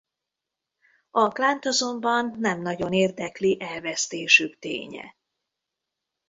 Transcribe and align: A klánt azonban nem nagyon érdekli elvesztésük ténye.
A 1.11 1.27
klánt 1.27 1.65
azonban 1.65 2.35
nem 2.39 2.61
nagyon 2.61 2.93
érdekli 2.93 3.57
elvesztésük 3.61 4.59
ténye. 4.59 5.15